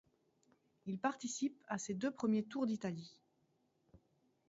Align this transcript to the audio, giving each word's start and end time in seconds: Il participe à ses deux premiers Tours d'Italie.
Il 0.87 0.97
participe 0.97 1.63
à 1.67 1.77
ses 1.77 1.93
deux 1.93 2.09
premiers 2.09 2.41
Tours 2.45 2.65
d'Italie. 2.65 3.19